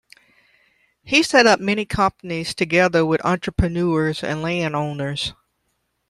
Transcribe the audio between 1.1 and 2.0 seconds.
set up many